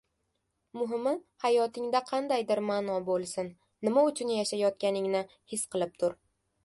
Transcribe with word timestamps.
Muhimi 0.77 1.11
hayotingda 1.43 2.01
qandaydir 2.07 2.61
maʼno 2.69 2.95
boʻlsin, 3.11 3.51
nima 3.89 4.07
uchun 4.13 4.33
yashayotganingni 4.37 5.23
his 5.55 5.69
qilib 5.77 5.95
tur. 6.03 6.19